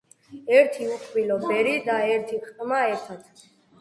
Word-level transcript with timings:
ერთი 0.53 0.87
უკბილო 0.93 1.37
ბერი 1.43 1.75
და 1.91 1.99
ერთი 2.15 2.41
ყრმა 2.47 2.81
ერთად 2.95 3.45